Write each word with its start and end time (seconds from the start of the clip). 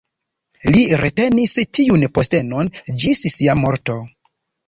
Li 0.75 0.79
retenis 1.01 1.53
tiun 1.79 2.07
postenon 2.17 2.71
ĝis 3.03 3.23
sia 3.35 3.57
morto. 3.63 4.01